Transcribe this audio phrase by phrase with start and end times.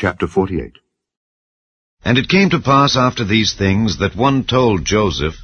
[0.00, 0.78] Chapter 48
[2.06, 5.34] And it came to pass after these things that one told Joseph,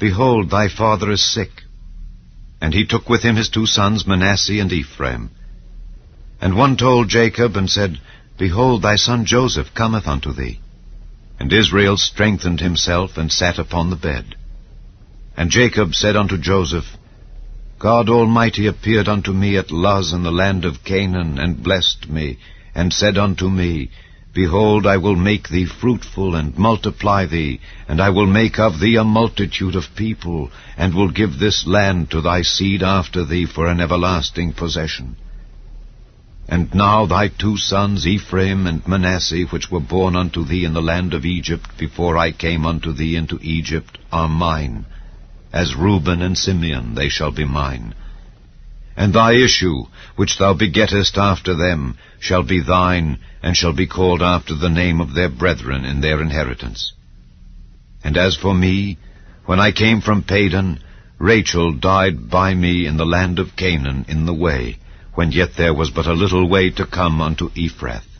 [0.00, 1.50] Behold, thy father is sick.
[2.58, 5.28] And he took with him his two sons, Manasseh and Ephraim.
[6.40, 8.00] And one told Jacob, and said,
[8.38, 10.58] Behold, thy son Joseph cometh unto thee.
[11.38, 14.36] And Israel strengthened himself, and sat upon the bed.
[15.36, 16.96] And Jacob said unto Joseph,
[17.78, 22.38] God Almighty appeared unto me at Luz in the land of Canaan, and blessed me,
[22.74, 23.90] and said unto me,
[24.34, 28.96] Behold, I will make thee fruitful, and multiply thee, and I will make of thee
[28.96, 33.66] a multitude of people, and will give this land to thy seed after thee for
[33.66, 35.16] an everlasting possession.
[36.48, 40.82] And now thy two sons, Ephraim and Manasseh, which were born unto thee in the
[40.82, 44.86] land of Egypt before I came unto thee into Egypt, are mine
[45.52, 47.94] as Reuben and Simeon they shall be mine.
[48.98, 49.84] And thy issue,
[50.16, 55.00] which thou begettest after them, shall be thine, and shall be called after the name
[55.00, 56.92] of their brethren in their inheritance.
[58.02, 58.98] And as for me,
[59.46, 60.80] when I came from Padan,
[61.16, 64.78] Rachel died by me in the land of Canaan in the way,
[65.14, 68.18] when yet there was but a little way to come unto Ephrath.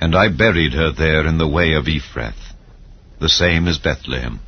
[0.00, 2.54] And I buried her there in the way of Ephrath.
[3.20, 4.40] The same is Bethlehem.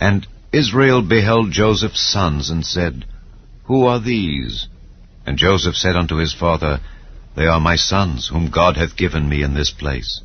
[0.00, 3.04] And Israel beheld Joseph's sons, and said,
[3.64, 4.68] Who are these?
[5.24, 6.80] And Joseph said unto his father,
[7.36, 10.20] They are my sons, whom God hath given me in this place.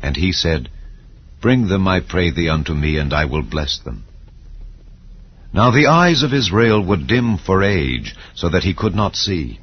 [0.00, 0.68] And he said,
[1.40, 4.04] Bring them, I pray thee, unto me, and I will bless them.
[5.52, 9.58] Now the eyes of Israel were dim for age, so that he could not see.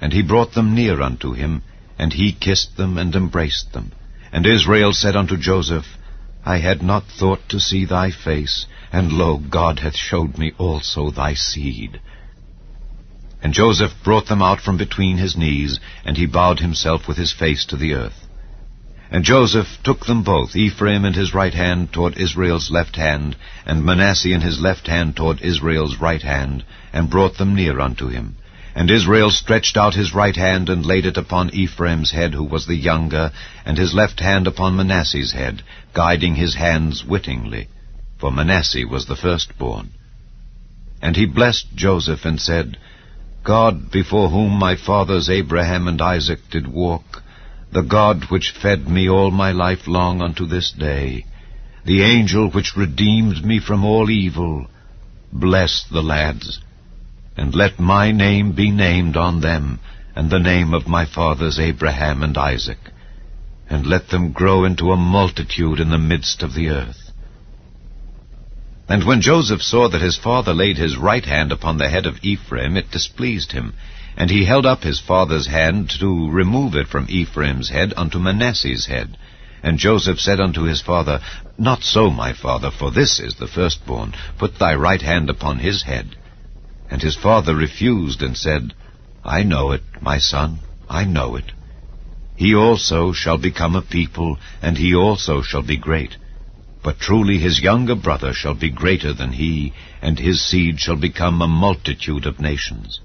[0.00, 1.62] And he brought them near unto him,
[1.98, 3.92] and he kissed them and embraced them.
[4.32, 5.86] And Israel said unto Joseph,
[6.44, 11.10] I had not thought to see thy face, and lo, God hath showed me also
[11.10, 12.00] thy seed.
[13.42, 17.32] And Joseph brought them out from between his knees, and he bowed himself with his
[17.32, 18.28] face to the earth.
[19.10, 23.84] And Joseph took them both, Ephraim in his right hand toward Israel's left hand, and
[23.84, 28.36] Manasseh in his left hand toward Israel's right hand, and brought them near unto him.
[28.74, 32.66] And Israel stretched out his right hand and laid it upon Ephraim's head, who was
[32.66, 33.32] the younger,
[33.66, 37.68] and his left hand upon Manasseh's head, guiding his hands wittingly,
[38.18, 39.90] for Manasseh was the firstborn.
[41.02, 42.78] And he blessed Joseph and said,
[43.44, 47.22] God, before whom my fathers Abraham and Isaac did walk,
[47.72, 51.24] the God which fed me all my life long unto this day,
[51.84, 54.66] the angel which redeemed me from all evil,
[55.32, 56.60] bless the lads
[57.36, 59.80] and let my name be named on them,
[60.14, 62.78] and the name of my fathers Abraham and Isaac,
[63.70, 67.01] and let them grow into a multitude in the midst of the earth.
[68.88, 72.18] And when Joseph saw that his father laid his right hand upon the head of
[72.22, 73.74] Ephraim, it displeased him,
[74.16, 78.86] and he held up his father's hand to remove it from Ephraim's head unto Manasseh's
[78.86, 79.16] head.
[79.62, 81.20] And Joseph said unto his father,
[81.56, 84.14] Not so, my father, for this is the firstborn.
[84.36, 86.16] Put thy right hand upon his head.
[86.90, 88.74] And his father refused and said,
[89.24, 90.58] I know it, my son,
[90.90, 91.52] I know it.
[92.36, 96.16] He also shall become a people, and he also shall be great.
[96.82, 101.40] But truly his younger brother shall be greater than he, and his seed shall become
[101.40, 103.00] a multitude of nations.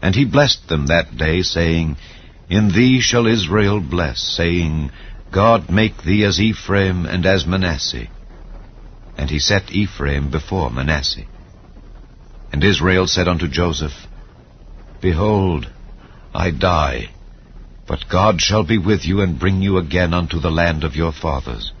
[0.00, 1.96] And he blessed them that day, saying,
[2.48, 4.90] In thee shall Israel bless, saying,
[5.32, 8.08] God make thee as Ephraim and as Manasseh.
[9.16, 11.26] And he set Ephraim before Manasseh.
[12.52, 14.06] And Israel said unto Joseph,
[15.00, 15.70] Behold,
[16.34, 17.08] I die,
[17.86, 21.12] but God shall be with you and bring you again unto the land of your
[21.12, 21.72] fathers.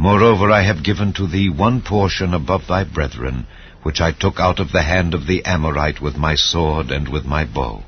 [0.00, 3.46] Moreover, I have given to thee one portion above thy brethren,
[3.82, 7.26] which I took out of the hand of the Amorite with my sword and with
[7.26, 7.84] my bow.